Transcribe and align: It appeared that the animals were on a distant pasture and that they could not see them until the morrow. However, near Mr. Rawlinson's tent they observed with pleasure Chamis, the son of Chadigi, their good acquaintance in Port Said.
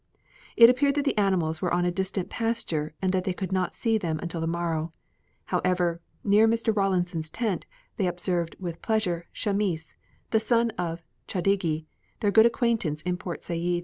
It 0.57 0.67
appeared 0.67 0.95
that 0.95 1.05
the 1.05 1.15
animals 1.15 1.61
were 1.61 1.71
on 1.71 1.85
a 1.85 1.91
distant 1.91 2.27
pasture 2.31 2.95
and 3.03 3.11
that 3.13 3.23
they 3.23 3.33
could 3.35 3.51
not 3.51 3.75
see 3.75 3.99
them 3.99 4.17
until 4.19 4.41
the 4.41 4.47
morrow. 4.47 4.93
However, 5.53 6.01
near 6.23 6.47
Mr. 6.47 6.75
Rawlinson's 6.75 7.29
tent 7.29 7.67
they 7.97 8.07
observed 8.07 8.55
with 8.59 8.81
pleasure 8.81 9.27
Chamis, 9.31 9.93
the 10.31 10.39
son 10.39 10.71
of 10.71 11.03
Chadigi, 11.27 11.85
their 12.21 12.31
good 12.31 12.47
acquaintance 12.47 13.03
in 13.03 13.15
Port 13.17 13.43
Said. 13.43 13.59